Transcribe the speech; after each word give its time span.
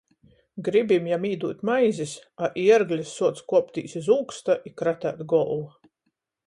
Gribim 0.67 1.09
jam 1.11 1.27
īdūt 1.31 1.59
maizis, 1.69 2.15
a 2.47 2.51
Ierglis 2.63 3.13
suoc 3.19 3.45
kuoptīs 3.53 3.97
iz 4.03 4.13
ūksta 4.19 4.59
i 4.71 4.77
krateit 4.83 5.25
golvu. 5.35 5.67